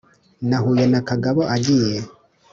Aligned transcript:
Nahuye 0.49 0.85
na 0.93 1.01
Kagabo 1.09 1.41
agiye 1.55 1.95